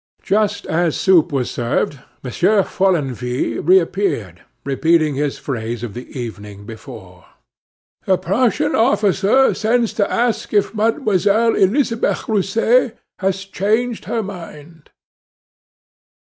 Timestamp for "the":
5.93-6.09, 8.05-8.17